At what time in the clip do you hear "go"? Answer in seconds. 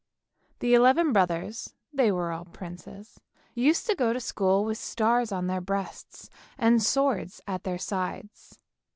3.93-4.13